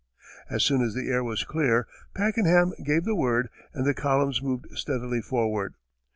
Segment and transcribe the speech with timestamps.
[0.49, 4.75] As soon as the air was clear, Pakenham gave the word, and the columns moved
[4.75, 5.75] steadily forward.